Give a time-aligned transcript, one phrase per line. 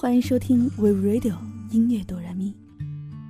[0.00, 1.34] 欢迎收听 We Radio
[1.72, 2.54] 音乐哆来咪，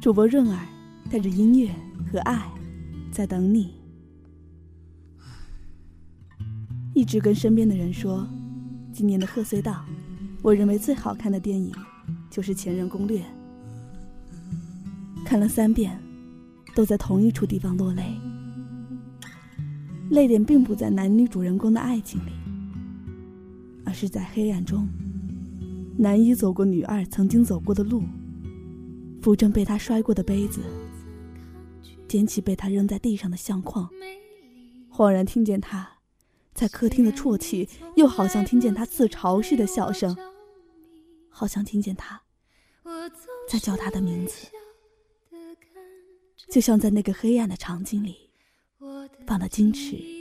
[0.02, 0.66] 主播润儿
[1.10, 1.74] 带着音乐
[2.12, 2.46] 和爱
[3.10, 3.72] 在等你。
[6.92, 8.28] 一直跟身边的人说，
[8.92, 9.86] 今年的贺岁档，
[10.42, 11.72] 我认为最好看的电影
[12.28, 13.22] 就是《前任攻略》，
[15.24, 15.98] 看了三遍，
[16.74, 18.14] 都在同一处地方落泪。
[20.10, 22.32] 泪点并不在男女主人公的爱情里，
[23.86, 24.86] 而是在黑暗中。
[26.00, 28.04] 男一走过女二曾经走过的路，
[29.20, 30.60] 扶正被他摔过的杯子，
[32.06, 33.90] 捡起被他扔在地上的相框，
[34.92, 35.98] 恍然听见他
[36.54, 40.16] 在客厅的啜泣，又好像听见他自嘲似的笑声，
[41.28, 42.22] 好像听见他
[43.48, 44.46] 在叫他的名字，
[46.48, 48.30] 就像在那个黑暗的场景里
[49.26, 50.17] 放的矜持。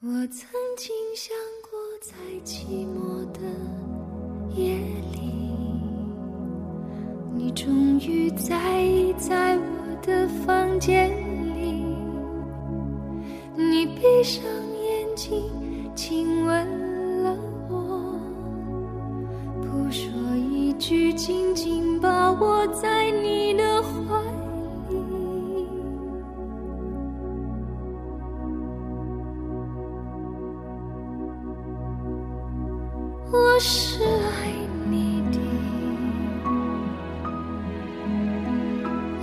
[0.00, 1.36] 我曾经想
[1.68, 3.40] 过，在寂寞的
[4.54, 4.76] 夜
[5.12, 5.50] 里，
[7.34, 11.10] 你终于在意在我的房间
[11.56, 11.82] 里。
[13.56, 15.50] 你闭上眼睛，
[15.96, 17.36] 亲吻了
[17.68, 18.14] 我，
[19.60, 20.12] 不说
[20.52, 23.07] 一句，紧紧把我在
[33.60, 34.52] 是爱
[34.88, 35.38] 你的，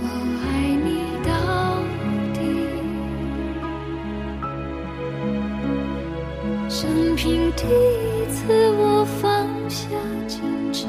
[0.02, 0.04] 我
[0.42, 0.44] 爱
[0.84, 0.88] 你
[1.24, 1.30] 到
[2.34, 2.38] 底。
[6.68, 9.88] 生平第一次，我放下
[10.28, 10.86] 矜持，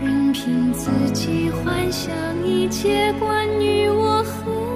[0.00, 2.10] 任凭自己幻想
[2.46, 4.69] 一切关于我和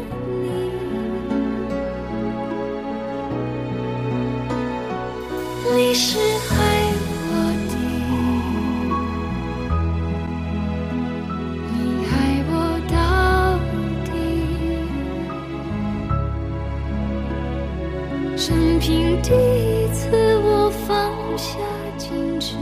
[18.85, 21.59] 生平第一次，我放下
[21.97, 22.55] 矜持，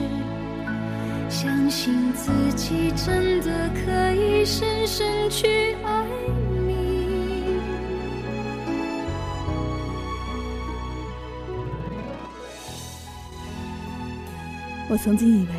[1.28, 6.06] 相信自己真的可以深深去爱
[6.64, 7.58] 你。
[14.88, 15.54] 我曾经以为，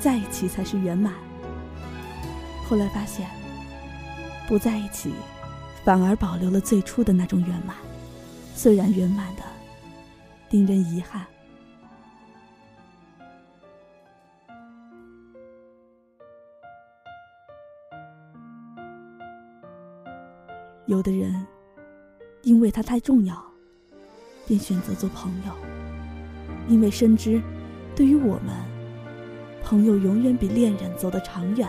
[0.00, 1.14] 在一起才是圆满，
[2.68, 3.24] 后来发现，
[4.48, 5.12] 不在一起，
[5.84, 7.76] 反而保留了最初的那种圆满。
[8.58, 9.42] 虽然圆满的
[10.50, 11.24] 令人遗憾，
[20.86, 21.46] 有的人
[22.42, 23.40] 因为他太重要，
[24.44, 25.52] 便选择做朋友，
[26.66, 27.40] 因为深知
[27.94, 28.52] 对于我们，
[29.62, 31.68] 朋友永远比恋人走得长远。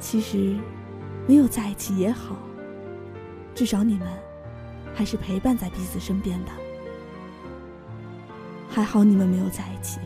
[0.00, 0.56] 其实，
[1.28, 2.49] 没有在一起也好。
[3.54, 4.08] 至少你们
[4.94, 6.50] 还是陪伴在彼此身边的，
[8.68, 10.00] 还好你们没有在一起，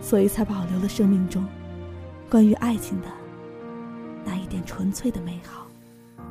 [0.00, 1.44] 所以才保留了生命中
[2.30, 3.08] 关于爱情的
[4.24, 5.66] 那一点纯粹的美好。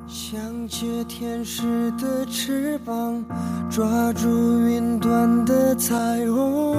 [0.08, 3.26] 像借天使的翅膀，
[3.70, 4.30] 抓住
[4.62, 5.96] 云端的彩
[6.30, 6.76] 虹，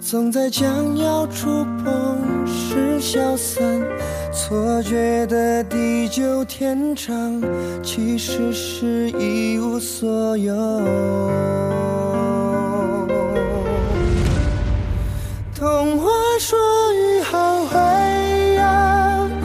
[0.00, 3.62] 总在将要触碰时消散。
[4.36, 7.42] 错觉的地久天长，
[7.82, 10.54] 其实是一无所有。
[15.54, 16.58] 童话说
[16.92, 17.78] 雨后会
[18.56, 18.62] 有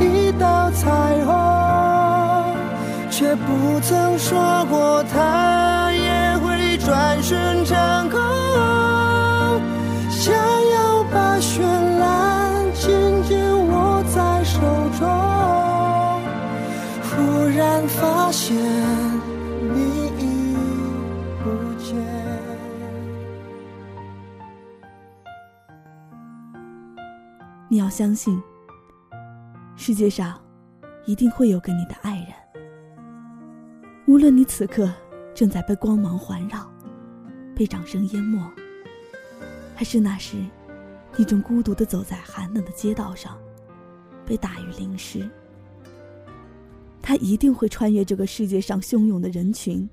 [0.05, 0.91] 一道彩
[1.25, 2.53] 虹，
[3.09, 5.50] 却不曾说过它
[17.87, 20.55] 发现你已
[21.43, 21.49] 不
[21.81, 21.95] 见。
[27.69, 28.41] 你要相信，
[29.75, 30.39] 世界上
[31.05, 32.27] 一定会有个你的爱人。
[34.07, 34.91] 无论你此刻
[35.33, 36.69] 正在被光芒环绕，
[37.55, 38.39] 被掌声淹没，
[39.75, 40.37] 还是那时
[41.15, 43.37] 你正孤独的走在寒冷的街道上。
[44.23, 45.29] 被大雨淋湿，
[47.01, 49.89] 他一定会穿越这个世界上汹涌的人群。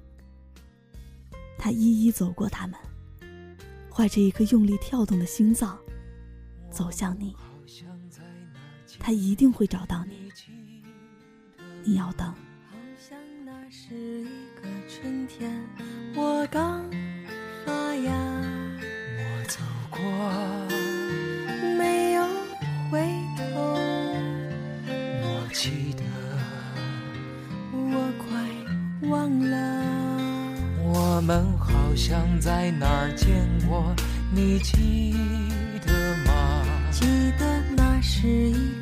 [1.56, 2.78] 他一一走过他们，
[3.90, 5.78] 怀着一颗用力跳动的心脏，
[6.70, 7.34] 走向你。
[9.00, 10.30] 他一定会找到你，
[11.82, 12.28] 你要等。
[12.28, 15.60] 好像那是一个春天，
[16.14, 16.77] 我刚
[31.28, 33.94] 们好像在哪儿见过，
[34.32, 35.14] 你记
[35.84, 36.64] 得吗？
[36.90, 37.04] 记
[37.38, 38.72] 得那是一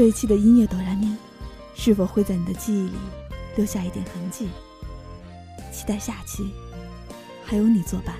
[0.00, 1.14] 这一期的音乐哆来咪，
[1.74, 2.96] 是否会在你的记忆里
[3.54, 4.48] 留下一点痕迹？
[5.70, 6.54] 期待下期，
[7.44, 8.16] 还有你作伴。